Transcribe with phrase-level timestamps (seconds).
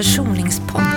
[0.00, 0.89] Försoningspodd.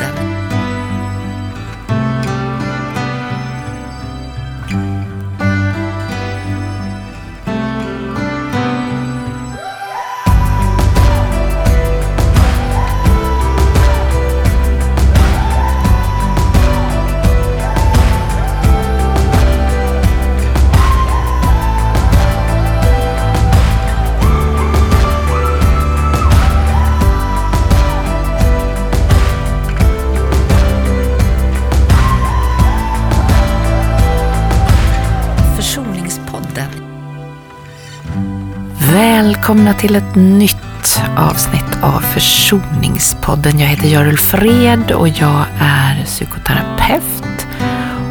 [39.54, 43.60] Välkomna till ett nytt avsnitt av Försoningspodden.
[43.60, 47.48] Jag heter Görel Fred och jag är psykoterapeut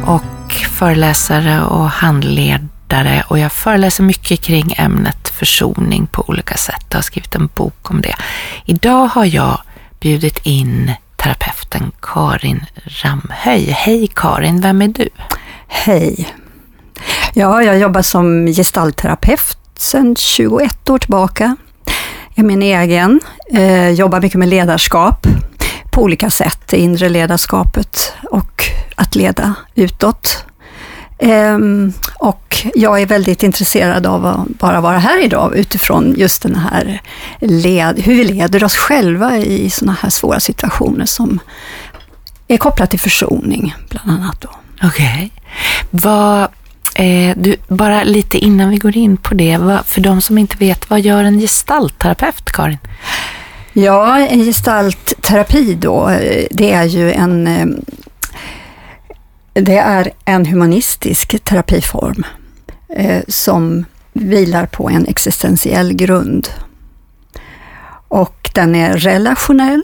[0.05, 6.85] och föreläsare och handledare och jag föreläser mycket kring ämnet försoning på olika sätt.
[6.89, 8.15] Jag har skrivit en bok om det.
[8.65, 9.61] Idag har jag
[9.99, 13.71] bjudit in terapeuten Karin Ramhöj.
[13.71, 15.09] Hej Karin, vem är du?
[15.67, 16.27] Hej.
[17.33, 21.55] Ja, jag jobbar som gestaltterapeut sedan 21 år tillbaka.
[22.35, 23.19] Jag är min egen,
[23.53, 25.27] eh, jobbar mycket med ledarskap
[25.91, 30.45] på olika sätt, det inre ledarskapet och att leda utåt.
[31.19, 36.55] Ehm, och jag är väldigt intresserad av att bara vara här idag utifrån just den
[36.55, 37.01] här
[37.39, 41.39] led, hur vi leder oss själva i sådana här svåra situationer som
[42.47, 44.45] är kopplat till försoning, bland annat.
[44.83, 45.31] Okej.
[45.89, 46.47] Vad,
[46.95, 50.57] eh, du, bara lite innan vi går in på det, vad, för de som inte
[50.57, 52.77] vet, vad gör en gestaltterapeut, Karin?
[53.73, 57.65] Ja, en gestaltterapi då, eh, det är ju en, eh,
[59.53, 62.23] det är en humanistisk terapiform
[62.89, 66.47] eh, som vilar på en existentiell grund.
[68.07, 69.83] Och den är relationell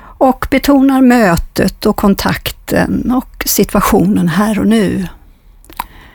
[0.00, 5.06] och betonar mötet och kontakten och situationen här och nu.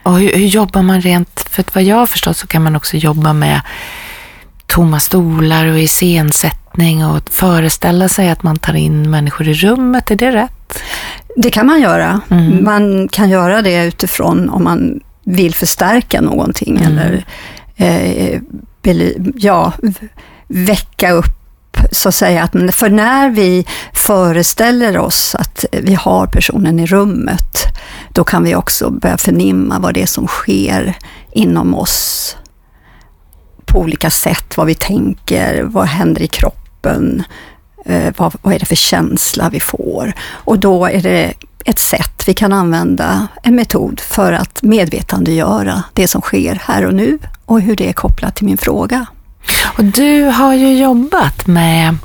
[0.06, 2.76] Och hur, hur jobbar man rent, för att vad jag har förstått så kan man
[2.76, 3.62] också jobba med
[4.68, 10.16] tomma stolar och iscensättning och föreställa sig att man tar in människor i rummet, är
[10.16, 10.80] det rätt?
[11.36, 12.22] Det kan man göra.
[12.30, 12.64] Mm.
[12.64, 16.98] Man kan göra det utifrån om man vill förstärka någonting Mm.
[16.98, 17.26] eller
[17.76, 18.40] eh,
[19.36, 19.74] ja,
[20.48, 21.35] väcka upp
[21.92, 22.44] så att säga.
[22.44, 27.66] Att, för när vi föreställer oss att vi har personen i rummet,
[28.14, 30.98] då kan vi också börja förnimma vad det är som sker
[31.32, 32.38] inom oss
[33.66, 37.24] på olika sätt, vad vi tänker, vad händer i kroppen,
[37.86, 40.14] eh, vad, vad är det för känsla vi får?
[40.30, 41.34] Och då är det
[41.66, 46.94] ett sätt vi kan använda, en metod för att medvetandegöra det som sker här och
[46.94, 49.06] nu och hur det är kopplat till min fråga.
[49.78, 51.98] Och du har ju jobbat med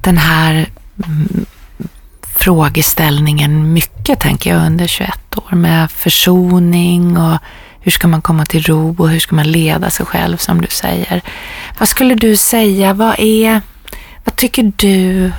[0.00, 0.68] den här
[1.06, 1.46] mm,
[2.36, 7.38] frågeställningen mycket, tänker jag, under 21 år med försoning och
[7.80, 10.68] hur ska man komma till ro och hur ska man leda sig själv, som du
[10.68, 11.22] säger.
[11.78, 13.60] Vad skulle du säga, vad är,
[14.24, 15.32] vad tycker du,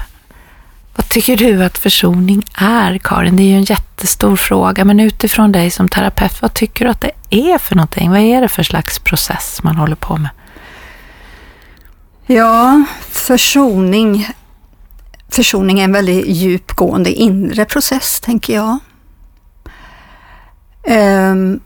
[0.95, 3.35] vad tycker du att försoning är, Karin?
[3.35, 7.01] Det är ju en jättestor fråga, men utifrån dig som terapeut, vad tycker du att
[7.01, 8.11] det är för någonting?
[8.11, 10.29] Vad är det för slags process man håller på med?
[12.31, 14.27] Ja, försoning.
[15.29, 18.77] Försoning är en väldigt djupgående inre process, tänker jag.
[20.83, 21.59] Ehm,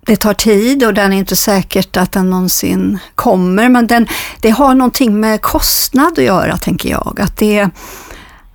[0.00, 4.06] det tar tid och den är inte säkert att den någonsin kommer, men den,
[4.40, 7.20] det har någonting med kostnad att göra, tänker jag.
[7.20, 7.70] Att det,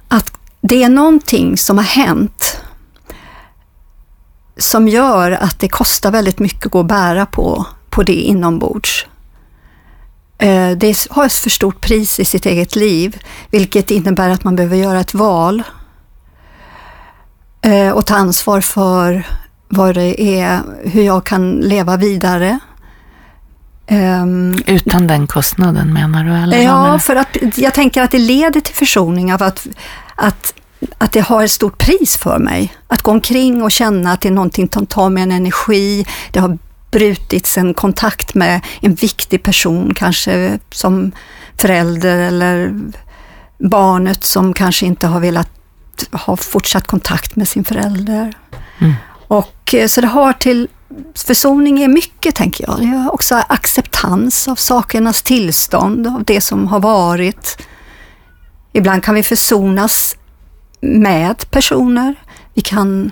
[0.07, 0.31] att
[0.61, 2.61] det är någonting som har hänt
[4.57, 9.07] som gör att det kostar väldigt mycket att gå och bära på, på det inombords.
[10.41, 13.17] Eh, Det har ett för stort pris i sitt eget liv,
[13.51, 15.63] vilket innebär att man behöver göra ett val
[17.61, 19.27] eh, och ta ansvar för
[19.67, 22.59] vad det är, hur jag kan leva vidare.
[23.87, 26.31] Ehm, Utan den kostnaden menar du?
[26.31, 29.67] Eller Ja, för att jag tänker att det leder till försoning av att,
[30.15, 30.53] att,
[30.97, 32.73] att det har ett stort pris för mig.
[32.87, 36.05] Att gå omkring och känna att det är någonting som tar mig en energi.
[36.31, 36.57] Det har
[36.91, 41.11] brutits en kontakt med en viktig person, kanske som
[41.57, 42.73] förälder eller
[43.57, 45.49] barnet som kanske inte har velat
[46.11, 48.33] ha fortsatt kontakt med sin förälder.
[48.79, 48.93] Mm.
[49.27, 50.67] Och eh, så det har till
[51.15, 52.79] försoning är mycket, tänker jag.
[52.79, 57.57] Det är också acceptans av sakernas tillstånd, av det som har varit.
[58.73, 60.17] Ibland kan vi försonas
[60.81, 62.15] med personer.
[62.53, 63.11] Vi kan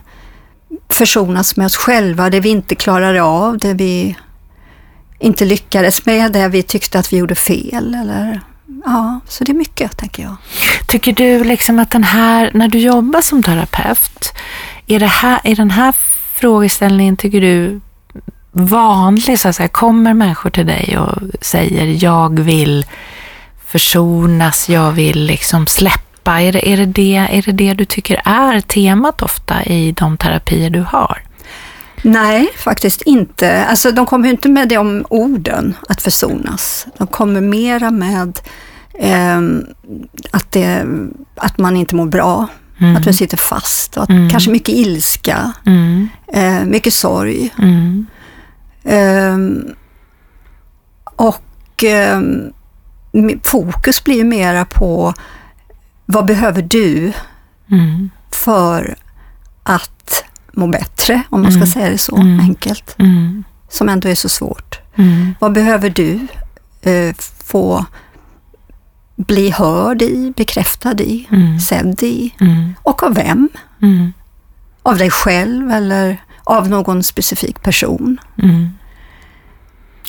[0.90, 4.18] försonas med oss själva, det vi inte klarade av, det vi
[5.20, 8.42] inte lyckades med, det vi tyckte att vi gjorde fel eller
[8.86, 10.36] ja, så det är mycket, tänker jag.
[10.88, 14.34] Tycker du liksom att den här, när du jobbar som terapeut,
[14.88, 15.94] är, det här, är den här
[16.34, 17.82] frågeställningen, tycker du,
[18.52, 19.40] vanlig?
[19.40, 19.68] Så att säga?
[19.70, 22.86] Kommer människor till dig och säger, jag vill
[23.66, 26.09] försonas, jag vill liksom släppa.
[26.24, 30.18] Är det, är, det det, är det det du tycker är temat ofta i de
[30.18, 31.24] terapier du har?
[32.02, 33.66] Nej, faktiskt inte.
[33.66, 36.88] Alltså, de kommer inte med de orden, att försonas.
[36.98, 38.40] De kommer mera med
[38.94, 39.40] eh,
[40.32, 40.86] att, det,
[41.36, 42.48] att man inte mår bra,
[42.80, 42.96] mm.
[42.96, 44.30] att man sitter fast, att, mm.
[44.30, 46.08] kanske mycket ilska, mm.
[46.34, 47.54] eh, mycket sorg.
[48.84, 49.38] Eh,
[51.16, 52.54] och ehm,
[53.44, 55.14] fokus blir mera på
[56.12, 57.14] vad behöver du
[57.72, 58.10] mm.
[58.32, 58.96] för
[59.64, 60.24] att
[60.54, 61.68] må bättre, om man ska mm.
[61.68, 62.40] säga det så mm.
[62.40, 63.44] enkelt, mm.
[63.70, 64.80] som ändå är så svårt.
[64.96, 65.36] Mm.
[65.40, 66.28] Vad behöver du
[66.82, 67.86] eh, få
[69.16, 71.60] bli hörd i, bekräftad i, mm.
[71.60, 72.34] sedd i?
[72.84, 73.50] Och av vem?
[74.84, 78.18] Av dig själv eller av någon specifik person?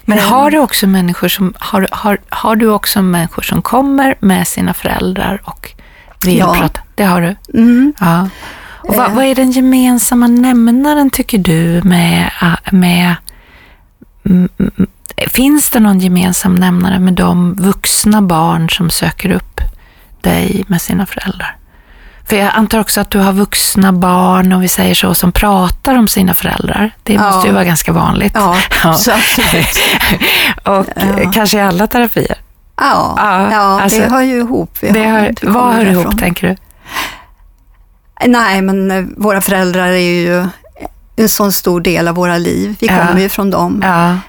[0.05, 4.49] Men har du också människor som, har, har, har du också människor som kommer med
[4.49, 5.75] sina föräldrar och
[6.25, 6.69] vill ja.
[6.95, 7.59] Det har du?
[7.59, 7.93] Mm.
[8.01, 8.29] Ja.
[8.83, 12.31] Och vad, vad, är den gemensamma nämnaren tycker du med,
[12.71, 13.17] med
[15.29, 19.61] Finns det någon gemensam nämnare med de vuxna barn som söker upp
[20.21, 21.57] dig med sina föräldrar?
[22.25, 25.99] För jag antar också att du har vuxna barn, och vi säger så, som pratar
[25.99, 26.91] om sina föräldrar.
[27.03, 27.31] Det ja.
[27.31, 28.33] måste ju vara ganska vanligt.
[28.35, 28.97] Ja, ja.
[30.79, 31.33] och ja.
[31.33, 32.37] kanske i alla terapier.
[32.81, 34.79] Ja, ja, ja alltså, det hör ju ihop.
[34.81, 36.57] Det hör, vad hör ihop, tänker du?
[38.27, 40.47] Nej, men eh, våra föräldrar är ju
[41.17, 42.77] en sån stor del av våra liv.
[42.81, 43.81] Vi kommer ju från dem.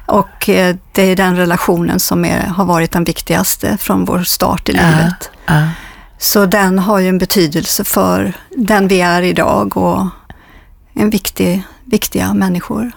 [0.06, 4.69] Och eh, det är den relationen som är, har varit den viktigaste från vår start
[4.69, 5.31] i livet.
[6.18, 10.07] Så den har ju en betydelse för den vi är idag och
[10.94, 12.92] en viktig, viktiga människor.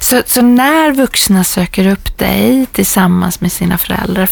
[0.00, 4.28] Så, så när vuxna söker upp dig tillsammans med sina föräldrar,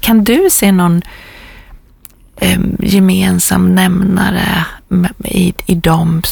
[0.00, 1.02] kan du se någon
[2.36, 4.64] eh, gemensam nämnare
[5.24, 6.22] i, i dem,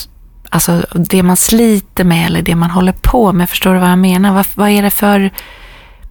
[0.49, 3.99] alltså det man sliter med eller det man håller på med, förstår du vad jag
[3.99, 4.35] menar?
[4.35, 5.31] Vad, vad är det för,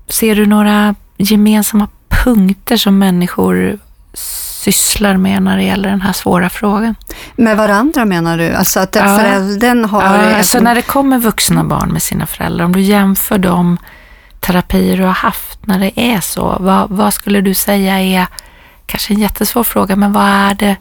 [0.07, 1.87] ser du några gemensamma
[2.23, 3.79] punkter som människor
[4.63, 6.95] sysslar med när det gäller den här svåra frågan.
[7.35, 8.53] Med varandra menar du?
[8.53, 9.17] Alltså att ja.
[9.17, 10.03] föräldern har...
[10.03, 13.77] Ja, alltså när det kommer vuxna barn med sina föräldrar, om du jämför de
[14.39, 18.27] terapier du har haft när det är så, vad, vad skulle du säga är,
[18.85, 20.75] kanske en jättesvår fråga, men vad är det,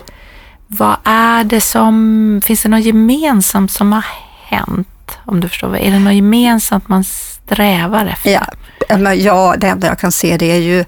[0.67, 4.05] vad är det som, finns det något gemensamt som har
[4.44, 5.19] hänt?
[5.25, 8.31] Om du förstår, är det något gemensamt man strävar efter?
[8.88, 10.84] Ja, ja det enda jag kan se det är ju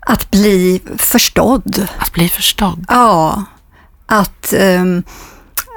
[0.00, 1.88] att bli förstådd.
[1.98, 2.84] Att bli förstådd?
[2.88, 3.44] Ja.
[4.12, 5.02] Att, um,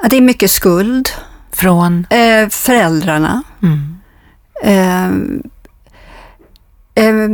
[0.02, 1.08] att det är mycket skuld.
[1.52, 2.06] Från?
[2.10, 3.42] Eh, föräldrarna.
[3.62, 3.98] Mm.
[4.62, 5.06] Eh,
[7.04, 7.28] eh,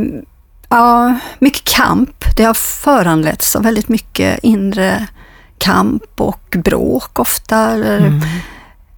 [0.69, 2.25] ja, mycket kamp.
[2.37, 5.07] Det har föranletts av väldigt mycket inre
[5.57, 7.71] kamp och bråk ofta.
[7.71, 8.21] Eller, mm.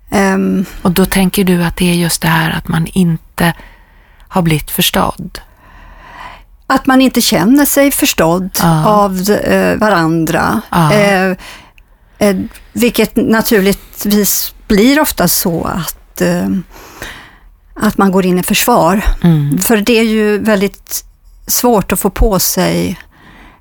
[0.10, 0.66] Ehm.
[0.82, 3.54] och då tänker du att det är just det här att man inte
[4.28, 5.40] har blivit förstådd?
[6.68, 8.86] Att man inte känner sig förstådd ah.
[8.86, 10.62] av eh, varandra.
[10.70, 10.92] Ah.
[12.18, 12.36] Eh,
[12.74, 16.50] vilket naturligtvis blir ofta så att, eh,
[17.74, 19.06] att man går in i försvar.
[19.24, 19.58] Mm.
[19.58, 21.06] För det är ju väldigt
[21.48, 23.00] svårt att få på sig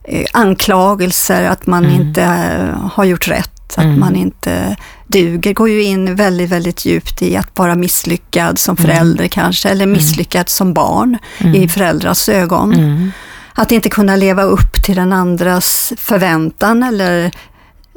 [0.05, 2.01] eh, anklagelser att man mm.
[2.01, 4.01] inte eh, har gjort rätt, att mm.
[4.01, 8.91] man inte duger, går ju in väldigt, väldigt djupt i att vara misslyckad som mm.
[8.91, 9.93] förälder kanske, eller mm.
[9.93, 11.19] misslyckad som barn
[11.55, 13.13] i föräldrars ögon.
[13.57, 17.31] Att inte kunna leva upp till den andras förväntan eller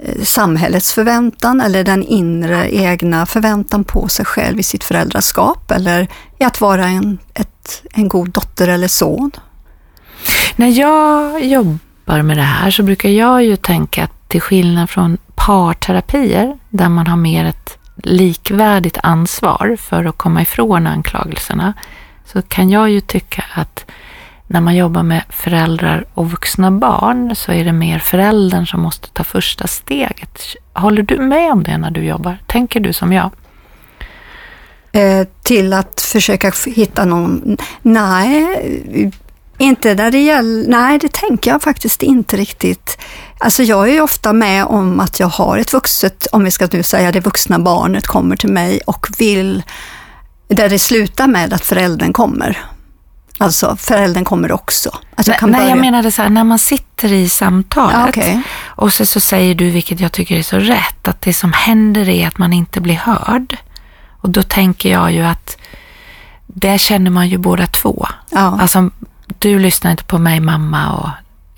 [0.03, 6.07] Eh, samhällets förväntan eller den inre egna förväntan på sig själv i sitt föräldraskap eller
[6.39, 9.31] i att vara en, ett, en god dotter eller son.
[10.55, 15.17] När jag jobbar med det här så brukar jag ju tänka att till skillnad från
[15.35, 21.73] parterapier där man har mer ett likvärdigt ansvar för att komma ifrån anklagelserna
[22.25, 23.85] så kan jag ju tycka att
[24.47, 29.09] när man jobbar med föräldrar och vuxna barn så är det mer föräldern som måste
[29.09, 30.41] ta första steget.
[30.73, 32.37] Håller du med om det när du jobbar?
[32.47, 33.31] Tänker du som jag?
[34.91, 37.57] Eh, till att försöka hitta någon...
[37.81, 39.11] Nej,
[39.57, 40.67] inte när det gäller...
[40.67, 42.97] Nej, det tänker jag faktiskt inte riktigt.
[43.37, 46.67] Alltså jag är ju ofta med om att jag har ett vuxet, om vi ska
[46.71, 49.63] nu säga det vuxna barnet kommer till mig och vill,
[50.47, 52.57] där det slutar med att föräldern kommer.
[53.37, 54.89] Alltså föräldern kommer också.
[55.15, 58.41] Alltså, Nej, nej jag menade så här, när man sitter i samtalet Ja, okej.
[58.65, 62.09] och så, så säger du, vilket jag tycker är så rätt, att det som händer
[62.09, 63.57] är att man inte blir hörd.
[64.21, 65.57] Och då tänker jag ju att
[66.47, 68.07] det känner man ju båda två.
[68.29, 68.57] Ja.
[68.61, 68.89] Alltså,
[69.39, 71.09] du lyssnar inte på mig mamma och,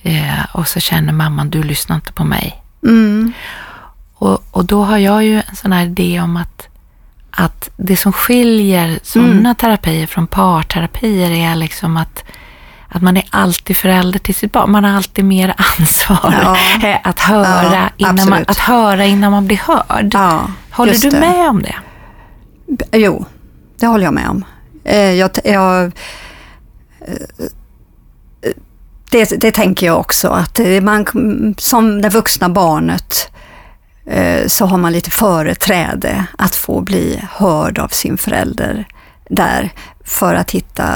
[0.09, 2.63] eh, och så känner mamman, du lyssnar inte på mig.
[2.83, 3.33] Mm.
[4.15, 6.67] Och, och då har jag ju en sån här idé om att,
[7.39, 9.55] att det som skiljer sådana Mm.
[9.55, 12.23] terapier från parterapier är liksom att,
[12.87, 14.71] att man är alltid förälder till sitt barn.
[14.71, 16.57] Man har alltid mer ansvar Ja.
[16.89, 20.09] eh, att, höra Ja, innan man, att höra innan man blir hörd.
[20.13, 20.41] Ja,
[20.71, 21.19] Håller du det.
[21.19, 21.75] med om det?
[22.91, 23.25] Jo,
[23.79, 24.45] det håller jag med om.
[24.83, 25.91] Eh, Jag, jag, eh,
[29.11, 31.05] det, det tänker jag också, att eh, man,
[31.57, 33.39] som det vuxna barnet eh,
[34.47, 38.87] så har man lite företräde att få bli hörd av sin förälder
[39.29, 39.69] där
[40.05, 40.87] för att hitta...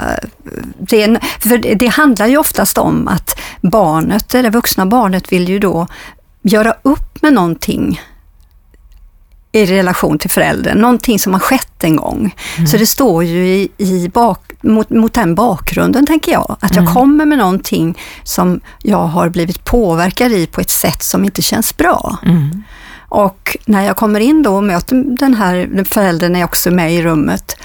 [0.80, 5.32] Det, är en- för det det handlar ju oftast om att barnet, eller vuxna barnet,
[5.32, 5.88] vill ju då
[6.42, 8.02] göra upp med någonting
[9.52, 12.36] i relation till föräldern, någonting som har skett en gång.
[12.72, 16.94] Så det står ju i, i bak, mot, mot den bakgrunden, tänker jag, att jag
[16.94, 21.78] kommer med någonting som jag har blivit påverkad i på ett sätt som inte känns
[21.78, 22.18] bra.
[22.26, 22.64] Mm.
[23.14, 27.04] Och när jag kommer in då och möter den här föräldern är också med i
[27.04, 27.58] rummet,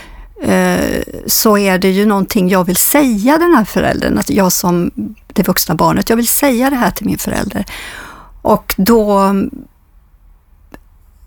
[0.43, 4.90] eh, så är det ju någonting jag vill säga den här föräldern, att jag som
[5.26, 7.64] det vuxna barnet, jag vill säga det här till min förälder.
[8.43, 9.35] Och då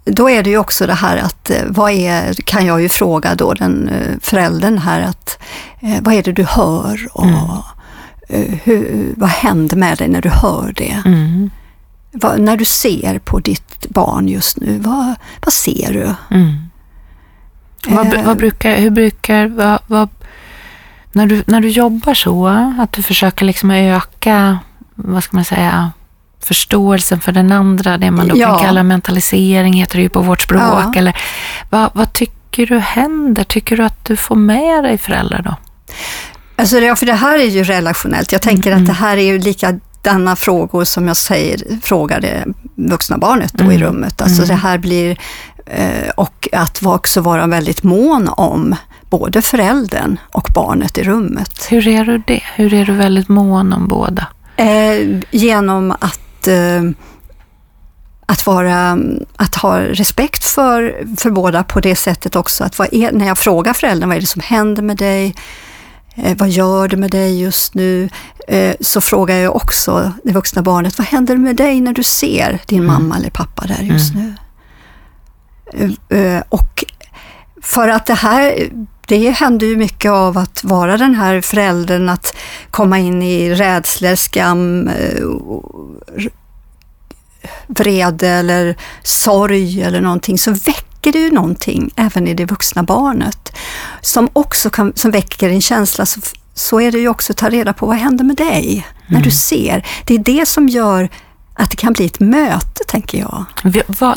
[0.05, 3.35] då är det ju också det här att, eh, vad är, kan jag ju fråga
[3.35, 5.39] då den eh, föräldern här att,
[6.01, 7.25] vad är det du hör och
[8.29, 11.01] eh, hur, vad händer med dig när du hör det?
[11.05, 11.49] Mm.
[12.11, 15.15] Vad, när du ser på ditt barn just nu, vad,
[15.45, 16.35] vad ser du?
[16.37, 16.55] Mm.
[17.87, 20.09] Vad, Eh, vad brukar, hur brukar, vad, vad,
[21.11, 22.47] när, du, när du jobbar så,
[22.79, 24.59] att du försöker liksom öka,
[24.95, 25.91] vad ska man säga,
[26.39, 28.47] förståelsen för den andra, det man då Ja.
[28.57, 30.61] kan kalla mentalisering, heter det ju på vårt språk.
[30.61, 30.93] Ja.
[30.95, 31.17] Eller,
[31.69, 33.43] vad, vad tycker du händer?
[33.43, 35.55] Tycker du att du får med dig föräldrar då?
[36.55, 38.31] Alltså, ja, för det här är ju relationellt.
[38.31, 39.37] Jag tänker att det här är ju
[40.01, 44.21] likadana frågor som jag säger, frågar det vuxna barnet då i rummet.
[44.21, 45.17] Alltså det här blir,
[45.65, 48.75] eh, och att också vara väldigt mån om
[49.09, 51.67] både föräldern och barnet i rummet.
[51.69, 52.43] Hur är du det?
[52.55, 54.27] Hur är du väldigt mån om båda?
[54.57, 56.83] Eh, genom att, eh,
[58.25, 58.97] att, vara,
[59.35, 62.63] att ha respekt för, för båda på det sättet också.
[62.63, 65.35] Att vad är, när jag frågar föräldern vad är det som händer med dig?
[66.21, 68.09] Eh, vad gör det med dig just nu?
[68.47, 72.59] Eh, så frågar jag också det vuxna barnet, vad händer med dig när du ser
[72.65, 74.33] din mamma eller pappa där just nu?
[76.09, 76.85] Eh, och
[77.61, 78.69] för att det här,
[79.07, 82.35] det händer ju mycket av att vara den här föräldern, att
[82.71, 84.89] komma in i rädslor, skam,
[87.67, 93.57] vrede eller sorg eller någonting, så väcker det ju någonting även i det vuxna barnet.
[94.01, 96.19] Som också kan, som väcker en känsla, så,
[96.53, 99.31] så är det ju också att ta reda på vad händer med dig när du
[99.31, 99.87] ser.
[100.05, 101.09] Det är det som gör
[101.53, 103.45] att det kan bli ett möte, tänker jag.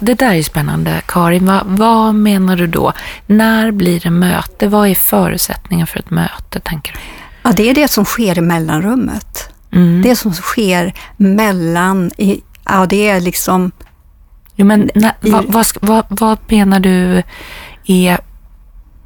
[0.00, 1.46] Det där är spännande, Karin.
[1.46, 2.92] Vad, vad menar du då?
[3.26, 4.68] När blir det möte?
[4.68, 6.98] Vad är förutsättningen för ett möte, tänker du?
[7.42, 9.48] Ja, det är det som sker i mellanrummet.
[9.72, 10.02] Mm.
[10.02, 13.72] Det som sker mellan, i, ja det är liksom,
[14.56, 17.23] Jo, men I- vad, vad, vad, vad menar du
[17.87, 18.18] är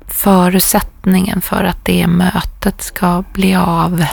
[0.07, 4.05] förutsättningen för att det mötet ska bli av?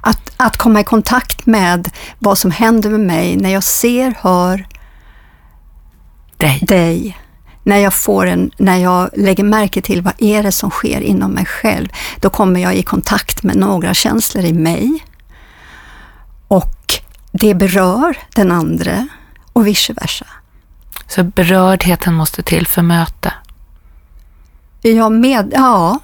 [0.00, 4.66] att, att komma i kontakt med vad som händer med mig när jag ser, hör
[6.36, 6.58] Dig?
[6.68, 7.18] dig.
[7.62, 11.30] När jag, får en, när jag lägger märke till vad är det som sker inom
[11.30, 11.88] mig själv,
[12.20, 15.04] då kommer jag i kontakt med några känslor i mig.
[16.48, 16.74] Och
[17.32, 19.08] det berör den andra
[19.52, 20.26] och vice versa.
[21.08, 23.32] Så berördheten måste till för möte.
[24.80, 25.98] Jag med, ja,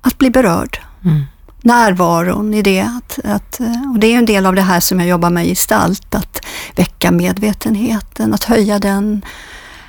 [0.00, 0.78] att bli berörd.
[1.04, 1.24] Mm.
[1.62, 2.80] Närvaron i det.
[2.80, 3.60] Att, att,
[3.94, 6.46] och det är en del av det här som jag jobbar med i gestalt, att
[6.76, 9.24] väcka medvetenheten, att höja den,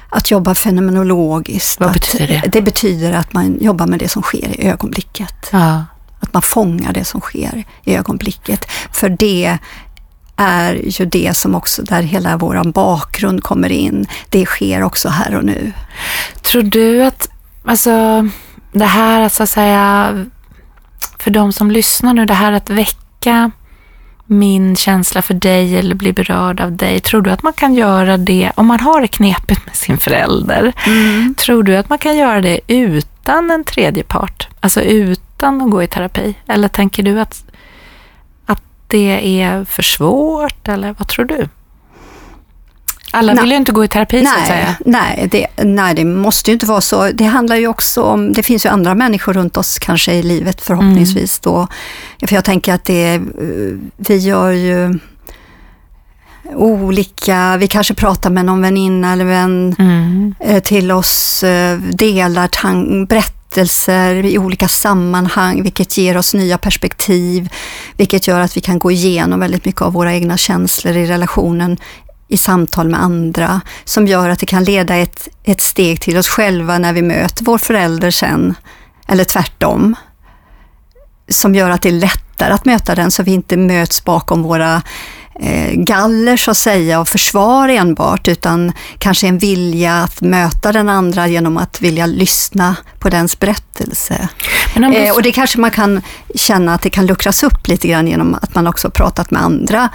[0.10, 1.80] att jobba fenomenologiskt.
[1.80, 2.50] Vad att, betyder det?
[2.52, 5.50] Det betyder att man jobbar med det som sker i ögonblicket.
[5.52, 5.86] Ja.
[6.20, 8.66] Att man fångar det som sker i ögonblicket.
[8.92, 9.58] För det
[10.36, 14.08] är ju det som också, där hela vår bakgrund kommer in.
[14.30, 15.72] Det sker också här och nu.
[16.42, 17.30] Tror du att,
[17.66, 18.28] alltså,
[18.72, 20.26] det här så att säga,
[21.20, 23.52] för de som lyssnar nu, det här att väcka
[24.26, 28.18] min känsla för dig eller bli berörd av dig, tror du att man kan göra
[28.18, 30.74] det, om man har det knepigt med sin förälder,
[31.36, 34.48] tror du att man kan göra det utan en tredje part?
[34.60, 36.36] Alltså utan att gå i terapi?
[36.48, 37.44] Eller tänker du att
[38.88, 41.50] det är för svårt eller vad tror du?
[43.12, 43.42] Alla Nej.
[43.44, 44.76] vill ju inte gå i terapi så att säga.
[44.86, 47.10] Nej, det, nej, det måste ju inte vara så.
[47.12, 50.62] Det handlar ju också om, det finns ju andra människor runt oss kanske i livet
[50.62, 51.68] förhoppningsvis då.
[52.28, 53.22] För jag tänker att det, eh,
[53.98, 55.00] vi gör ju
[56.56, 60.36] olika, vi kanske pratar med någon väninna eller vän Mm.
[60.40, 63.08] eh, till oss, eh, delar tan-
[63.50, 67.50] berättelser i olika sammanhang, vilket ger oss nya perspektiv,
[67.98, 71.78] vilket gör att vi kan gå igenom väldigt mycket av våra egna känslor i relationen
[72.28, 76.28] i samtal med andra, som gör att det kan leda ett, ett steg till oss
[76.28, 78.56] själva när vi möter vår förälder sen,
[79.08, 79.96] eller tvärtom.
[81.30, 84.82] Som gör att det är lättare att möta den, så vi inte möts bakom våra
[85.74, 91.28] galler så att säga och försvar enbart, utan kanske en vilja att möta den andra
[91.28, 94.30] genom att vilja lyssna på dens berättelse.
[94.76, 96.02] Men du, Eh, och det kanske man kan
[96.36, 99.90] känna att det kan luckras upp lite grann genom att man också pratat med andra,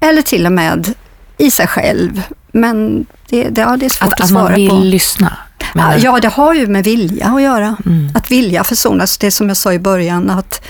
[0.00, 0.94] eller till och med
[1.38, 2.22] i sig själv.
[2.52, 4.76] Men det, det, ja, det är svårt att, att, att man svara vill på.
[4.76, 5.36] lyssna.
[5.98, 6.04] du?
[6.04, 7.76] Ja, det har ju med vilja att göra.
[7.86, 8.12] Mm.
[8.14, 10.62] Att vilja försonas, det som jag sa i början, att,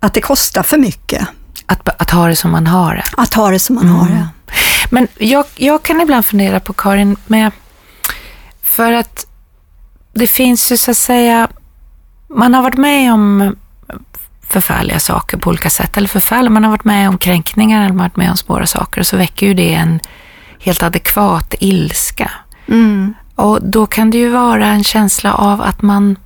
[0.00, 1.28] att det kostar för mycket
[1.66, 3.04] Att, att ha det som man har det.
[3.16, 3.96] att ha det som man Mm.
[3.96, 4.28] har det.
[4.90, 7.52] Men jag, jag kan ibland fundera på Karin, med,
[8.62, 9.26] för att
[10.14, 11.48] det finns ju så att säga,
[12.28, 13.56] man har varit med om
[14.48, 18.00] förfärliga saker på olika sätt, eller förfärliga, man har varit med om kränkningar eller man
[18.00, 20.00] har varit med om svåra saker och så väcker ju det en
[20.60, 22.30] helt adekvat ilska.
[22.68, 23.14] Mm.
[23.34, 26.16] Och då kan det ju vara en känsla av att man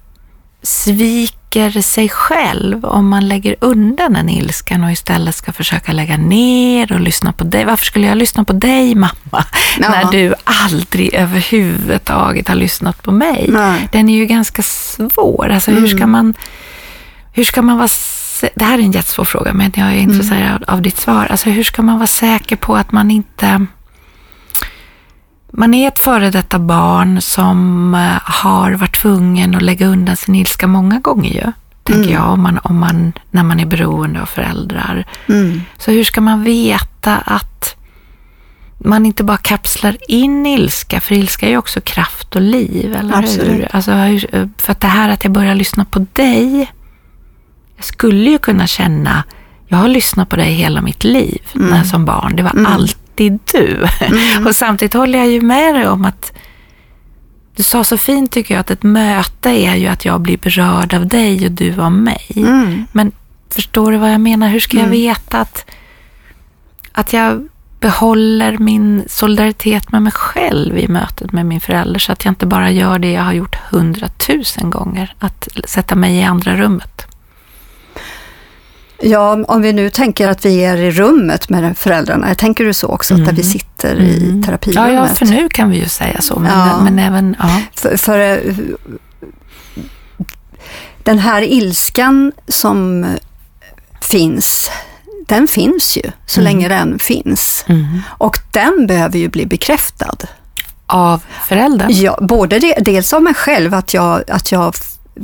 [1.48, 6.92] sviker sig själv om man lägger undan den ilskan och istället ska försöka lägga ner
[6.92, 7.64] och lyssna på dig.
[7.64, 9.44] Varför skulle jag lyssna på dig mamma?
[9.78, 9.88] Ja.
[9.88, 13.46] När du aldrig överhuvudtaget har lyssnat på mig.
[13.48, 13.88] Nej.
[13.92, 15.48] Den är ju ganska svår.
[15.48, 16.34] Alltså hur ska man,
[17.32, 17.88] hur ska man vara
[18.54, 21.26] det här är en jättesvår fråga, men jag är intresserad av ditt svar.
[21.30, 23.66] Alltså hur ska man vara säker på att man inte
[25.52, 30.34] man är ett före detta barn som eh, har varit tvungen att lägga undan sin
[30.34, 34.26] ilska många gånger ju, tänker jag, om man, om man, när man är beroende av
[34.26, 35.06] föräldrar.
[35.28, 35.62] Mm.
[35.78, 37.74] Så hur ska man veta att
[38.78, 43.14] man inte bara kapslar in ilska, för ilska är ju också kraft och liv, eller
[43.16, 43.24] hur?
[43.24, 43.66] Absolut.
[43.70, 46.72] Alltså, hur- för att det här att jag börjar lyssna på dig,
[47.76, 49.24] jag skulle ju kunna känna,
[49.66, 52.96] jag har lyssnat på dig hela mitt liv när som barn, det var alltid
[53.52, 53.86] du.
[54.46, 56.32] och samtidigt håller jag ju med dig om att
[57.56, 60.94] du sa så fint tycker jag att ett möte är ju att jag blir berörd
[60.94, 62.26] av dig och du av mig.
[62.36, 62.86] Mm.
[62.92, 63.12] Men
[63.50, 64.48] förstår du vad jag menar?
[64.48, 65.70] Hur ska jag veta att,
[66.92, 67.48] att jag
[67.80, 72.46] behåller min solidaritet med mig själv i mötet med min förälder så att jag inte
[72.46, 77.07] bara gör det jag har gjort hundratusen gånger, att sätta mig i andra rummet.
[79.02, 82.88] Ja, om vi nu tänker att vi är i rummet med föräldrarna, tänker du så
[82.88, 84.92] också, att där vi sitter i Ja, terapirummet?
[84.94, 86.80] ja, för nu kan vi ju säga så, men, Ja.
[86.82, 87.60] men även, ja.
[87.74, 88.54] För, för eh,
[91.02, 93.06] den här ilskan som
[94.00, 94.70] finns,
[95.26, 97.64] den finns ju så länge den finns.
[97.68, 98.00] Mm.
[98.08, 100.16] Och den behöver ju bli bekräftad.
[100.86, 101.88] Av föräldern.
[101.90, 104.74] Ja, både det, dels av mig själv, att jag, att jag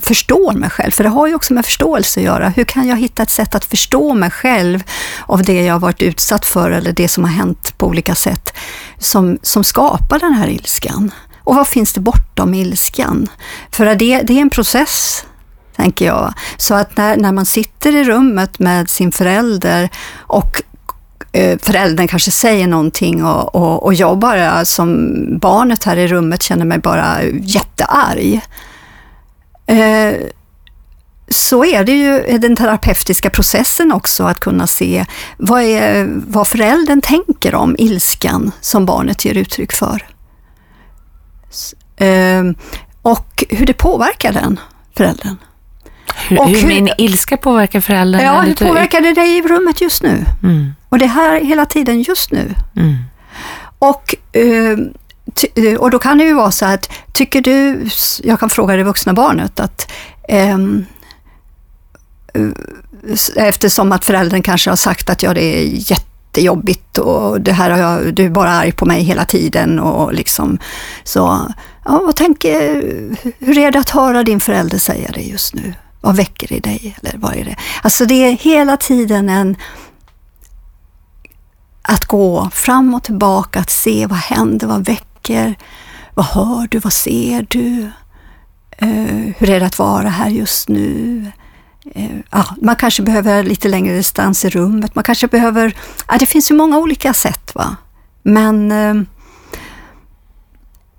[0.01, 2.49] förstår mig själv, för det har ju också med förståelse att göra.
[2.49, 4.83] Hur kan jag hitta ett sätt att förstå mig själv
[5.27, 8.53] av det jag har varit utsatt för eller det som har hänt på olika sätt
[8.99, 11.11] som, som skapar den här ilskan?
[11.45, 13.29] Och vad finns det bortom ilskan?
[13.71, 15.25] För det, det är en process,
[15.77, 16.35] tänker jag.
[16.57, 20.63] Så att när, när man sitter i rummet med sin förälder och
[21.33, 26.43] eh, föräldern kanske säger någonting och, och, och jag bara som barnet här i rummet
[26.43, 28.41] känner mig bara jättearg.
[29.67, 30.15] Eh,
[31.29, 37.01] så är det ju den terapeutiska processen också att kunna se vad, är, vad föräldern
[37.01, 40.07] tänker om ilskan som barnet ger uttryck för.
[41.97, 42.43] Eh,
[43.03, 44.61] och hur det påverkar den
[44.97, 45.37] föräldern.
[46.29, 48.23] Hur, och hur hur- min ilska påverkar föräldern.
[48.23, 50.25] Ja, hur påverkar det dig i rummet just nu?
[50.43, 52.55] Mm, Och det här hela tiden just nu.
[52.77, 52.97] mm.
[53.79, 54.79] Och, eh,
[55.55, 57.89] Eh, och då kan det ju vara så att, tycker du,
[58.23, 59.91] jag kan fråga det vuxna barnet, att
[60.29, 60.87] ehm,
[62.35, 62.49] eh,
[63.37, 67.79] eftersom att föräldern kanske har sagt att ja, det är jättejobbigt och det här har
[67.79, 70.59] jag, du är bara arg på mig hela tiden och liksom
[71.05, 71.53] så,
[71.85, 72.45] ja, och tänk,
[73.39, 75.75] hur är det att höra din förälder säga det just nu?
[76.01, 76.97] Vad väcker det i dig?
[77.03, 77.57] Eller vad är det?
[77.83, 79.57] Alltså det är hela tiden en,
[81.83, 85.14] att gå fram och tillbaka, att se vad händer, vad väcker,
[86.15, 87.91] vad hör du, vad ser du?
[88.79, 91.33] Eh, hur är det att vara här just nu?
[91.95, 94.95] eh, ja, man kanske behöver lite längre distans i rummet.
[94.95, 95.77] Man kanske behöver,
[96.09, 97.55] ja, det finns ju många olika sätt.
[97.55, 97.77] va.
[98.23, 98.95] Men eh,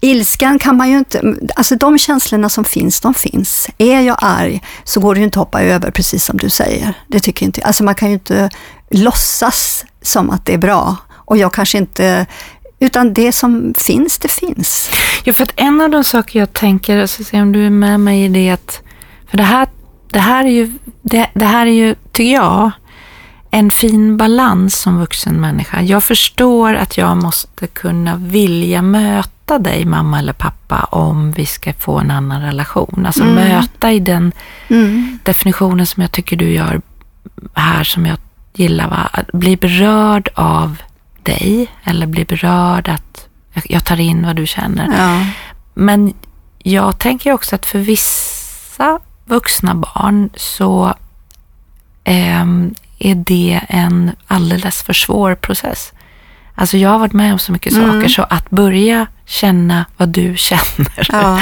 [0.02, 3.68] ilskan kan man ju inte, alltså de känslorna som finns, de finns.
[3.78, 6.94] Är jag arg så går det ju inte att hoppa över, precis som du säger.
[7.08, 8.50] Det tycker inte, alltså man kan ju inte
[8.90, 10.96] låtsas som att det är bra.
[11.28, 12.26] Och jag kanske inte
[12.80, 14.92] utan det som finns, det finns.
[15.24, 18.00] Ja, för att en av de saker jag tänker, alltså se om du är med
[18.00, 18.82] mig i det att,
[19.30, 19.68] för det här,
[20.12, 22.72] det här är ju, det, det här är ju, tycker jag,
[23.52, 25.82] en fin balans som vuxen människa.
[25.82, 31.74] Jag förstår att jag måste kunna vilja möta dig, mamma eller pappa, om vi ska
[31.74, 33.06] få en annan relation.
[33.06, 33.36] Alltså mm.
[33.36, 34.32] möta i den
[34.68, 35.20] mm.
[35.24, 36.82] definitionen som jag tycker du gör
[37.54, 38.18] här, som jag
[38.54, 39.10] gillar, va?
[39.12, 40.78] Att bli berörd av
[41.26, 43.30] dig eller blir berörd, att
[43.64, 44.98] jag tar in vad du känner.
[44.98, 45.26] Ja.
[45.74, 46.14] Men
[46.58, 50.94] jag tänker också att för vissa vuxna barn så
[52.04, 52.46] eh,
[53.00, 55.94] är det en alldeles för svår process.
[56.56, 57.92] Alltså jag har varit med om så mycket mm.
[57.92, 61.40] saker så att börja känna vad du känner ja.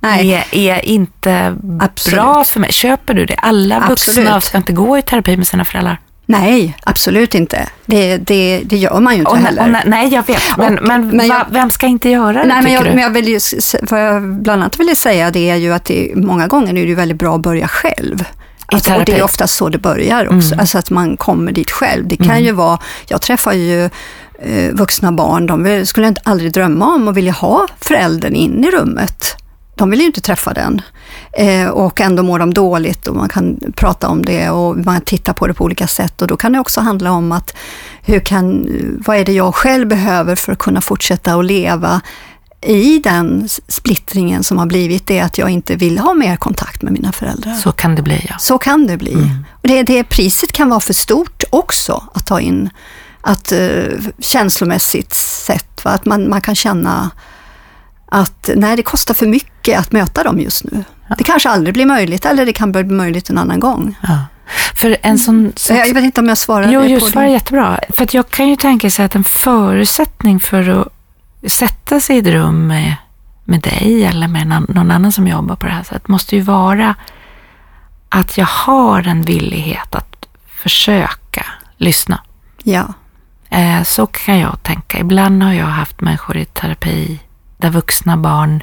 [0.00, 2.20] är, är, inte Absolut.
[2.20, 2.72] bra för mig.
[2.72, 3.34] Köper du det?
[3.34, 4.44] Alla vuxna Absolut.
[4.44, 5.98] ska inte gå i terapi med sina föräldrar.
[6.30, 7.68] Nej, absolut inte.
[7.86, 9.62] Det, det, det gör man ju inte och, heller.
[9.62, 10.56] Och, nej, jag vet.
[10.56, 12.90] Men, och, men, men jag, vem ska inte göra det, nej, men jag, du?
[12.90, 13.40] Men jag vill ju,
[13.82, 16.94] vad jag bland annat vill säga det är ju att det, många gånger är det
[16.94, 18.24] väldigt bra att börja själv.
[18.66, 20.60] Alltså, och det är oftast så det börjar också, mm.
[20.60, 22.08] alltså att man kommer dit själv.
[22.08, 22.44] Det kan mm.
[22.44, 23.84] ju vara, jag träffar ju
[24.38, 28.70] eh, vuxna barn, de skulle inte aldrig drömma om att vilja ha föräldern in i
[28.70, 29.36] rummet
[29.78, 30.82] de vill ju inte träffa den.
[31.32, 35.32] Eh, och ändå mår de dåligt och man kan prata om det och man tittar
[35.32, 36.22] på det på olika sätt.
[36.22, 37.56] Och då kan det också handla om att
[38.02, 38.68] hur kan,
[39.06, 42.00] vad är det jag själv behöver för att kunna fortsätta att leva
[42.60, 46.92] i den splittringen som har blivit det att jag inte vill ha mer kontakt med
[46.92, 47.54] mina föräldrar.
[47.54, 48.38] Så kan det bli, ja.
[48.38, 49.12] Så kan det bli.
[49.12, 49.44] Mm.
[49.50, 52.70] Och det, det priset kan vara för stort också att ta in,
[53.20, 55.90] att uh, känslomässigt sett, va?
[55.90, 57.10] att man, man kan känna
[58.08, 60.84] att nej, det kostar för mycket att möta dem just nu.
[61.08, 61.14] Ja.
[61.18, 63.94] Det kanske aldrig blir möjligt eller det kan bli möjligt en annan gång.
[64.00, 64.18] Ja.
[64.74, 67.32] För en sån, så, jag vet inte om jag svarar jo, jo, på svarar det.
[67.32, 67.80] jättebra.
[67.88, 70.88] För att jag kan ju tänka sig att en förutsättning för att
[71.50, 72.96] sätta sig i ett rum med,
[73.44, 76.94] med dig eller med någon annan som jobbar på det här sättet måste ju vara
[78.08, 82.20] att jag har en villighet att försöka lyssna.
[82.62, 82.94] Ja.
[83.50, 84.98] Eh, så kan jag tänka.
[84.98, 87.20] Ibland har jag haft människor i terapi
[87.58, 88.62] där vuxna barn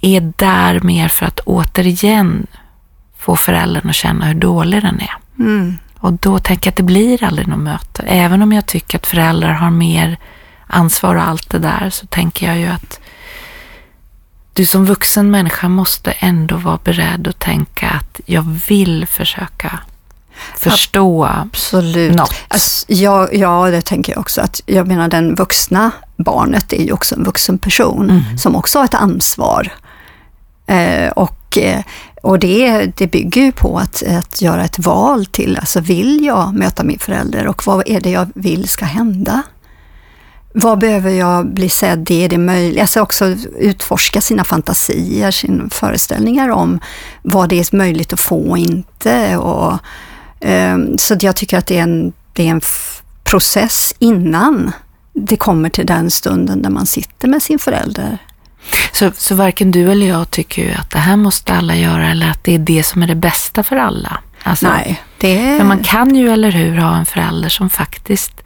[0.00, 2.46] är där mer för att återigen
[3.18, 5.16] få föräldern att känna hur dålig den är.
[5.38, 5.78] Mm.
[5.98, 8.02] Och då tänker jag att det blir aldrig något möte.
[8.06, 10.16] Även om jag tycker att föräldrar har mer
[10.66, 13.00] ansvar och allt det där så tänker jag ju att
[14.52, 19.80] du som vuxen människa måste ändå vara beredd att tänka att jag vill försöka
[20.56, 22.14] förstå Absolut.
[22.14, 22.34] något.
[22.48, 24.40] Alltså, ja, ja, det tänker jag också.
[24.40, 28.38] Att, jag menar den vuxna barnet är ju också en vuxen person mm.
[28.38, 29.72] som också har ett ansvar.
[30.66, 31.80] Eh, och eh,
[32.26, 36.54] och det, det bygger ju på att, att göra ett val till, alltså vill jag
[36.54, 39.42] möta min förälder och vad är det jag vill ska hända?
[40.52, 42.24] Vad behöver jag bli sedd i?
[42.24, 42.80] Är det möjligt?
[42.80, 43.26] Alltså också
[43.58, 46.80] utforska sina fantasier, sina föreställningar om
[47.22, 49.36] vad det är möjligt att få och inte.
[49.36, 49.78] Och,
[50.98, 52.60] så jag tycker att det är en, det är en
[53.24, 54.72] process innan
[55.12, 58.18] det kommer till den stunden där man sitter med sin förälder.
[58.92, 62.30] Så, så varken du eller jag tycker ju att det här måste alla göra eller
[62.30, 64.18] att det är det som är det bästa för alla.
[64.42, 65.58] Alltså, Nej, det är...
[65.58, 68.42] Men man kan ju, eller hur, ha en förälder som faktiskt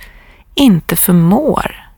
[0.54, 1.88] inte förmår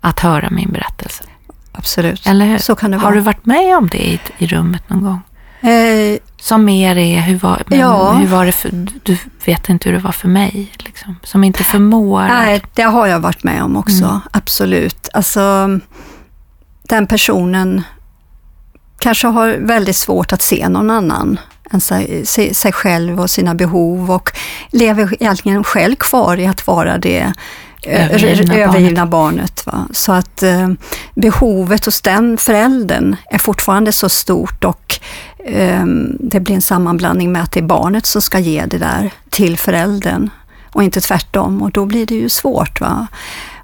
[0.00, 1.24] att höra min berättelse.
[1.72, 2.58] Absolut, eller hur?
[2.58, 3.06] så kan det vara.
[3.06, 5.20] Har du varit med om det i, i rummet någon gång?
[5.60, 8.12] Eh, som mer är, hur var, ja.
[8.12, 8.70] hur var det för,
[9.02, 12.22] du vet inte hur det var för mig, liksom, som inte förmår?
[12.22, 14.20] Nej, det har jag varit med om också, mm.
[14.30, 15.08] absolut.
[15.12, 15.68] Alltså,
[16.82, 17.82] den personen
[18.98, 21.40] kanske har väldigt svårt att se någon annan
[21.70, 24.30] än sig, sig själv och sina behov och
[24.70, 27.32] lever egentligen själv kvar i att vara det
[27.88, 29.62] övergivna, övergivna barnet.
[29.64, 30.68] barnet Så att eh,
[31.14, 34.98] behovet hos den föräldern är fortfarande så stort och
[35.38, 35.84] eh,
[36.20, 39.58] det blir en sammanblandning med att det är barnet som ska ge det där till
[39.58, 40.30] föräldern
[40.72, 42.80] och inte tvärtom och då blir det ju svårt.
[42.80, 43.06] Va?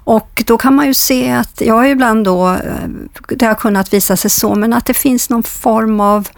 [0.03, 2.89] Och då kan man ju se att, jag har ibland då, eh,
[3.29, 6.29] det har kunnat visa sig så, men att det finns någon form av,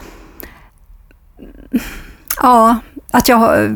[2.42, 2.78] ja,
[3.12, 3.70] att jag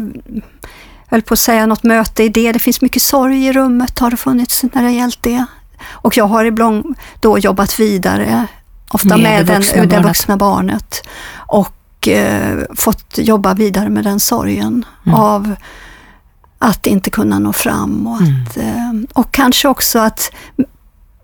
[1.11, 2.51] höll på att säga något möte i det.
[2.51, 5.45] Det finns mycket sorg i rummet, har det funnits när det gällt det.
[5.83, 8.47] Och jag har ibland då jobbat vidare,
[8.91, 11.07] ofta med, med det, vuxna, den, det vuxna barnet.
[11.35, 15.19] Och eh, fått jobba vidare med den sorgen Mm.
[15.19, 15.55] av
[16.59, 20.31] att inte kunna nå fram och, att, eh, och kanske också att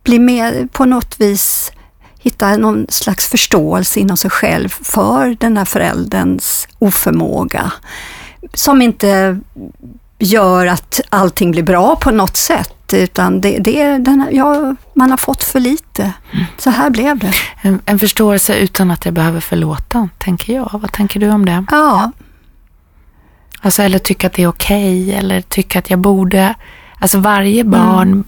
[0.03, 1.71] bli mer på något vis
[2.19, 7.71] hitta någon slags förståelse inom sig själv för den här förälderns oförmåga.
[8.53, 9.39] Som inte
[10.19, 15.17] gör att allting blir bra på något sätt, utan det, det den ja, man har
[15.17, 16.13] fått för lite.
[16.57, 17.33] Så här blev det.
[17.61, 20.69] En, en förståelse utan att jag behöver förlåta, tänker jag.
[20.73, 21.65] Vad tänker du om det?
[21.71, 22.11] Ja,
[23.61, 26.55] Alltså, eller tycka att det är okej, eller tycka att jag borde...
[26.99, 28.23] Alltså varje barn,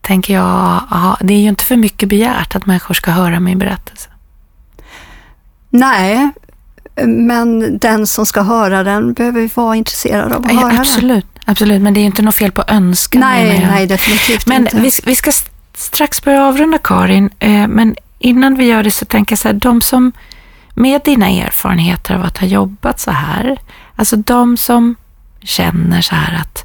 [0.00, 0.44] tänker jag,
[0.90, 4.08] aha, det är ju inte för mycket begärt att människor ska höra min berättelse.
[5.70, 6.30] nej,
[7.06, 10.80] men den som ska höra den behöver vara intresserad av att Ja, höra den.
[10.80, 13.20] absolut, absolut, men det är inte något fel på önskan.
[13.20, 14.80] Nej, nej, definitivt Men inte.
[14.80, 15.30] vi, vi ska
[15.74, 19.54] strax börja avrunda Karin, eh, men innan vi gör det så tänker jag så här,
[19.54, 20.12] de som
[20.74, 23.58] med dina erfarenheter av att ha jobbat så här,
[23.96, 24.94] alltså de som
[25.42, 26.64] känner så här att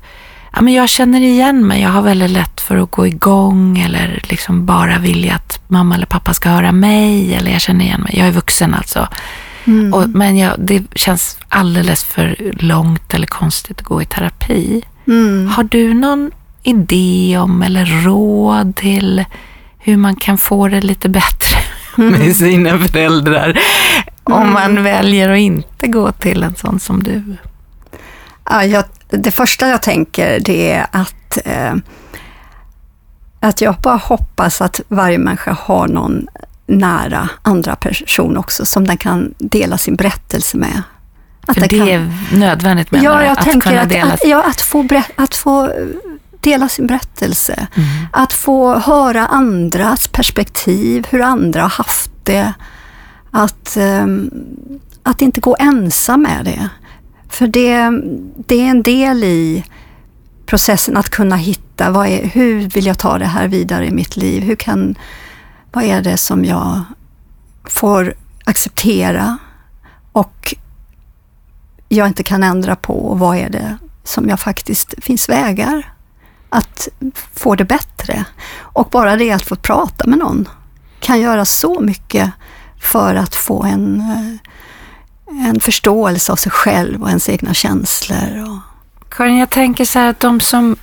[0.55, 4.21] ja, men jag känner igen mig, jag har väldigt lätt för att gå igång eller
[4.29, 8.13] liksom bara vilja att mamma eller pappa ska höra mig eller jag känner igen mig,
[8.17, 9.07] jag är vuxen alltså.
[9.65, 9.93] Mm.
[9.93, 14.83] Och, men jag, det känns alldeles för långt eller konstigt att gå i terapi.
[15.07, 15.47] Mm.
[15.47, 16.31] Har du någon
[16.63, 19.25] idé om eller råd till
[19.77, 21.57] hur man kan få det lite bättre
[21.95, 23.59] med sina föräldrar
[24.23, 27.23] om man väljer att inte gå till en sån som du?
[28.49, 31.73] Ja, jag, det första jag tänker det är att, eh,
[33.39, 36.27] att jag bara hoppas att varje människa har någon
[36.65, 40.81] nära andra person också som den kan dela sin berättelse med.
[41.45, 44.13] Att För det kan, är nödvändigt menar ja, du, jag att tänker kunna att, dela.
[44.13, 45.71] att, ja, att, få berä, att få
[46.39, 47.67] dela sin berättelse.
[47.75, 47.87] Mm.
[48.11, 52.53] Att få höra andras perspektiv, hur andra har haft det.
[53.31, 54.31] Att, ehm,
[55.03, 56.69] att inte gå ensam med det.
[57.29, 57.89] För det,
[58.47, 59.63] det är en del i
[60.45, 64.17] processen att kunna hitta, vad är, hur vill jag ta det här vidare i mitt
[64.17, 64.43] liv?
[64.43, 64.95] Hur kan,
[65.73, 66.83] vad är det som jag
[67.63, 69.37] får acceptera
[70.11, 70.55] och
[71.89, 72.93] jag inte kan ändra på?
[72.93, 75.93] Och vad är det som jag faktiskt, finns vägar
[76.49, 76.87] att
[77.33, 78.25] få det bättre?
[78.59, 80.49] Och bara det att få prata med någon
[80.99, 82.31] kan göra så mycket
[82.79, 88.49] för att få en, eh, en förståelse av sig själv och ens egna känslor.
[88.49, 90.75] Och, Karin, jag tänker så här att de som,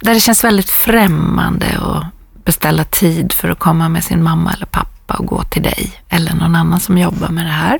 [0.00, 2.04] där det känns väldigt främmande och
[2.50, 6.34] beställa tid för att komma med sin mamma eller pappa och gå till dig eller
[6.34, 7.78] någon annan som jobbar med det här.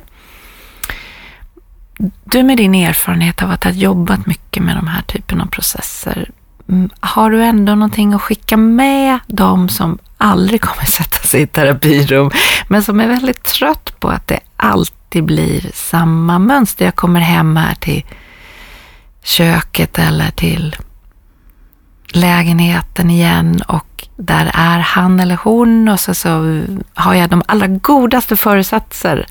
[2.23, 6.29] Du med din erfarenhet av att ha jobbat mycket med de här typen av processer,
[6.69, 11.47] mm, har du ändå någonting att skicka med de som aldrig kommer sätta sig i
[11.47, 12.31] terapirum,
[12.67, 16.85] men som är väldigt trött på att det alltid blir samma mönster.
[16.85, 18.05] Jag kommer hem här till
[19.23, 20.75] köket eller till
[22.15, 26.61] lägenheten igen och där är han eller hon och så, så
[26.93, 29.25] har jag de allra godaste föresatser.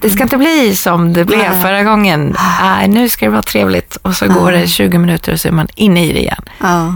[0.00, 1.62] Det ska inte bli som det blev Nej.
[1.62, 2.36] förra gången.
[2.62, 5.52] Nej, nu ska det vara trevligt och så går det 20 minuter och så är
[5.52, 6.42] man inne i det igen.
[6.60, 6.94] ja.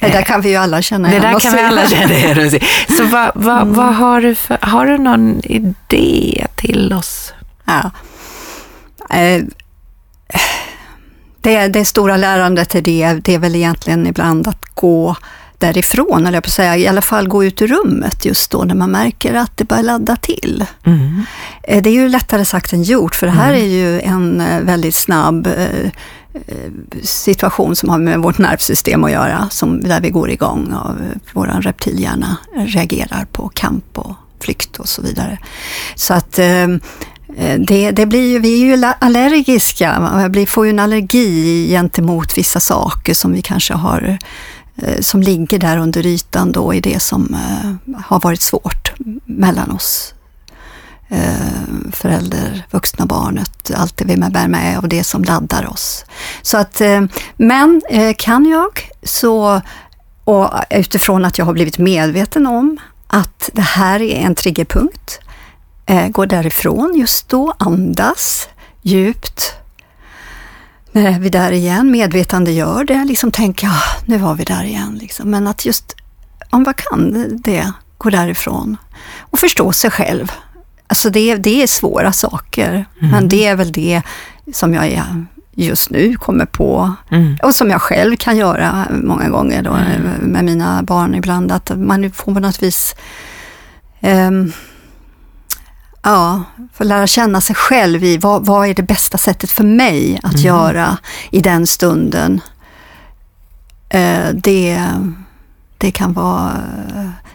[0.00, 2.14] Det där kan vi ju alla känna Det igen där oss kan vi alla känna
[2.14, 2.60] igen.
[2.96, 7.34] Så vad, vad, vad har du för, har du någon idé till oss?
[7.64, 7.90] Ja.
[9.16, 9.42] Eh,
[11.40, 15.16] Det, det stora lärandet är det, det är väl egentligen ibland att gå
[15.58, 18.74] därifrån, eller jag på säga, i alla fall gå ut ur rummet just då när
[18.74, 20.64] man märker att det börjar ladda till.
[20.86, 21.22] Mm.
[21.62, 24.60] Eh, Det är ju lättare sagt än gjort, för det här är ju en eh,
[24.60, 25.90] väldigt snabb eh,
[27.02, 31.46] situation som har med vårt nervsystem att göra, som, där vi går igång eh, vår
[31.60, 35.38] reptilhjärna reagerar på kamp och flykt och så vidare.
[35.94, 36.38] Så att
[37.36, 42.38] Eh, det, det blir ju, vi är ju allergiska, vi får ju en allergi gentemot
[42.38, 44.18] vissa saker som vi kanske har
[44.76, 48.92] eh, som ligger där under ytan då i det som eh, har varit svårt
[49.24, 50.14] mellan oss
[51.92, 56.04] förälder, vuxna barnet, allt det vi bär med och det som laddar oss.
[56.42, 56.82] Så att,
[57.36, 57.82] men
[58.16, 59.60] kan jag så,
[60.24, 65.20] och utifrån att jag har blivit medveten om att det här är en triggerpunkt,
[65.88, 68.48] eh, gå därifrån just då, andas
[68.82, 69.54] djupt.
[70.92, 71.90] När är vi där igen?
[71.90, 74.98] Medvetande gör det, liksom tänka, ah, nu var vi där igen.
[75.00, 75.30] Liksom.
[75.30, 75.94] Men att just,
[76.50, 78.76] om vad kan det, gå därifrån
[79.20, 80.32] och förstå sig själv.
[80.86, 84.02] Alltså det, det är svåra saker, men det är väl det
[84.52, 87.36] som jag är just nu kommer på Mm.
[87.42, 89.78] och som jag själv kan göra många gånger då,
[90.20, 92.94] med mina barn ibland, att man får på något vis
[94.00, 94.52] ehm,
[96.02, 96.42] Ja,
[96.74, 100.34] få lära känna sig själv i vad, vad är det bästa sättet för mig att
[100.34, 100.46] Mm.
[100.46, 100.98] göra
[101.30, 102.40] i den stunden.
[103.88, 104.84] Eh, det,
[105.78, 106.52] det kan vara...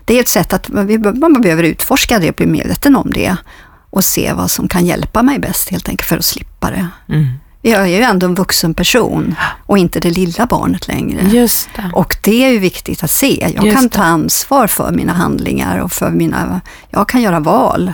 [0.06, 3.36] Det är ett sätt att vi, man behöver utforska det och bli medveten om det
[3.89, 6.88] och se vad som kan hjälpa mig bäst helt enkelt för att slippa det.
[7.10, 7.28] Mm.
[7.62, 11.21] Jag är ju ändå en vuxen person och inte det lilla barnet längre.
[11.30, 11.91] Just det.
[11.93, 13.52] Och det är ju viktigt att se.
[13.56, 16.62] Jag Just kan ta ansvar för mina handlingar och för mina...
[16.89, 17.93] Jag kan göra val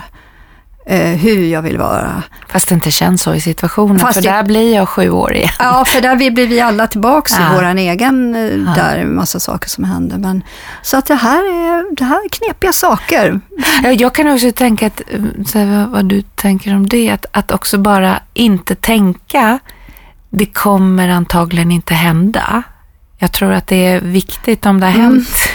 [0.96, 2.22] hur jag vill vara.
[2.48, 5.34] Fast det inte känns så i situationen, Fast för det- där blir jag sju år
[5.34, 5.50] igen.
[5.58, 7.52] Ja, för där blir vi alla tillbaks Ja.
[7.52, 8.74] i våran egen, eh, Ja.
[8.82, 10.18] där massa saker som händer.
[10.18, 10.42] Men,
[10.82, 13.40] så att det här är, det här är knepiga saker.
[13.82, 17.26] Ja, Jag kan också tänka att, eh, så här, vad, du tänker om det, att,
[17.32, 19.58] att också bara inte tänka,
[20.30, 22.62] det kommer antagligen inte hända.
[23.18, 25.49] Jag tror att det är viktigt om det har hänt Absolut.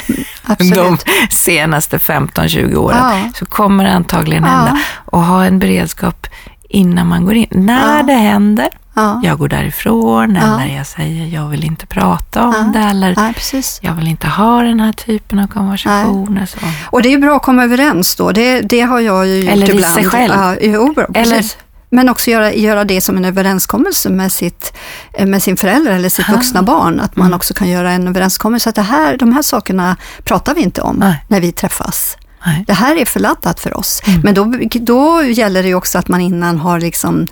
[0.75, 0.97] De
[1.29, 3.29] senaste 15-20 åren, Ja.
[3.35, 4.49] så kommer det antagligen Ja.
[4.49, 4.79] hända.
[5.05, 6.27] Och ha en beredskap
[6.69, 7.47] innan man går in.
[7.51, 8.03] När Ja.
[8.03, 9.21] det händer, Ja.
[9.23, 10.61] jag går därifrån, Ja.
[10.61, 12.79] eller jag säger jag vill inte prata om Ja.
[12.81, 13.33] det, eller
[13.81, 16.49] jag vill inte ha den här typen av konversationer.
[16.85, 18.31] Och det är bra att komma överens då.
[18.31, 19.93] Det, det har jag ju gjort Eller ibland.
[19.93, 20.33] sig själv.
[20.37, 21.43] Ja, jo, bra, Eller-.
[21.89, 24.73] Men också göra, göra det som en överenskommelse med, sitt,
[25.13, 26.31] eh, med sin förälder eller sitt Ah.
[26.33, 26.99] vuxna barn.
[26.99, 27.35] Att man Mm.
[27.35, 30.95] också kan göra en överenskommelse att det här, de här sakerna pratar vi inte om
[30.95, 31.25] Nej.
[31.27, 32.17] när vi träffas.
[32.45, 32.63] Nej.
[32.67, 34.01] Det här är förladdat för oss.
[34.07, 34.21] Mm.
[34.23, 37.27] Men då, då gäller det också att man innan har liksom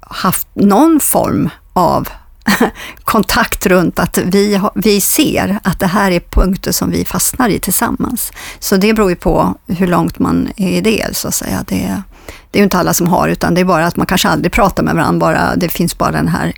[0.00, 2.08] haft någon form av
[3.04, 7.58] kontakt runt att vi, vi ser att det här är punkter som vi fastnar i
[7.58, 8.32] tillsammans.
[8.58, 11.64] Så det beror ju på hur långt man är i det, så att säga.
[11.68, 12.02] Det,
[12.50, 14.52] det är ju inte alla som har, utan det är bara att man kanske aldrig
[14.52, 16.52] pratar med varandra, bara, det finns bara den här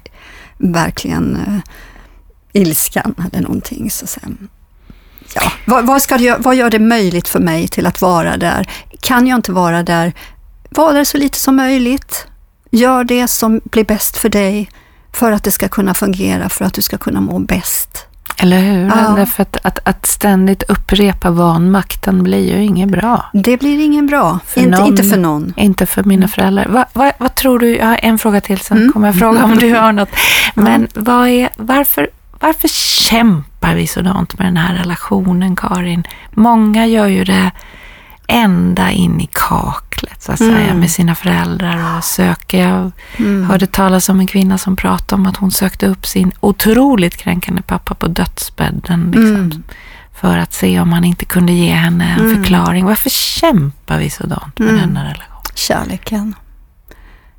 [0.59, 1.73] verkligen eh,
[2.53, 3.91] ilskan eller någonting.
[3.91, 4.29] Så att säga.
[5.35, 8.71] Ja, vad, vad, ska det, vad gör det möjligt för mig till att vara där?
[9.01, 10.13] Kan jag inte vara där,
[10.71, 12.27] var där så lite som möjligt.
[12.71, 14.71] Gör det som blir bäst för dig
[15.13, 18.07] för att det ska kunna fungera, för att du ska kunna må bäst.
[18.43, 18.87] Eller hur?
[18.87, 19.13] Ja.
[19.17, 23.25] Därför att, att, att ständigt upprepa vanmakten blir ju inget bra.
[23.33, 25.55] Det blir ingen bra, För inte, någon- inte för någon.
[25.57, 26.67] Inte för mina föräldrar.
[26.69, 27.77] Va, va, vad tror du?
[27.77, 28.93] Jag har en fråga till, sen Mm.
[28.93, 30.09] kommer jag fråga om du har något.
[30.55, 32.09] Men vad är, varför,
[32.41, 36.05] varför kämpar vi sådant med den här relationen, Karin?
[36.31, 37.51] Många gör ju det
[38.33, 40.79] ända in i kaklet, så att säga, Mm.
[40.81, 42.69] med sina föräldrar och söker.
[42.69, 43.45] Jag Mm.
[43.45, 47.63] hörde talas om en kvinna som pratade om att hon sökte upp sin otroligt kränkande
[47.63, 49.11] pappa på dödsbädden.
[49.15, 49.63] Liksom, Mm.
[50.15, 52.37] För att se om han inte kunde ge henne en Mm.
[52.37, 52.85] förklaring.
[52.85, 54.81] Varför kämpar vi sådant med Mm.
[54.81, 55.43] denna relation?
[55.55, 56.35] Kärleken.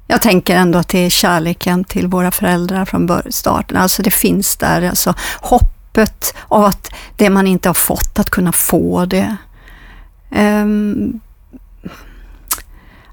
[0.07, 3.77] Jag tänker ändå att det är kärleken till våra föräldrar från starten.
[3.77, 8.51] Alltså det finns där, alltså hoppet av att det man inte har fått, att kunna
[8.51, 9.35] få det.
[10.33, 11.19] Ehm,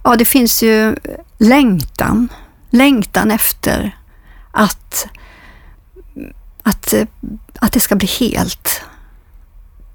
[0.04, 0.96] ja, det finns ju
[1.38, 2.28] längtan.
[2.70, 3.96] Längtan efter
[4.50, 5.06] att,
[6.62, 6.94] att,
[7.61, 8.83] att det ska bli helt.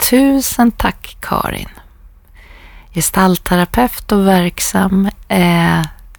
[0.09, 1.69] Tusen tack Karin.
[2.93, 5.09] Gestaltterapeut och verksam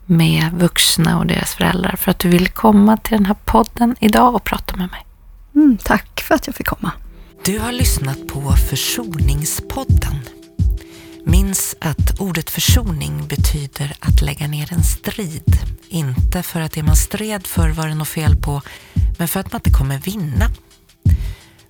[0.06, 4.34] med vuxna och deras föräldrar för att du vill komma till den här podden idag
[4.34, 5.06] och prata med mig.
[5.54, 6.92] Mm, tack för att jag fick komma.
[7.44, 10.35] Du har lyssnat på Försoningspodden.
[11.28, 15.58] Minns att ordet försoning betyder att lägga ner en strid.
[15.88, 18.62] Inte för att det man stred för var det något fel på,
[19.18, 20.50] men för att man inte kommer vinna.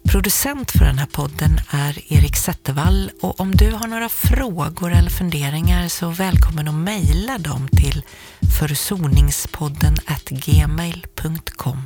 [0.08, 5.10] Producent för den här podden är Erik Zettervall och om du har några frågor eller
[5.10, 8.02] funderingar så välkommen att mejla dem till
[8.58, 9.96] försoningspodden
[10.30, 11.82] gmail.com.